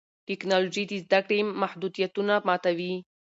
[0.27, 2.93] ټیکنالوژي د زده کړې محدودیتونه ماتوي.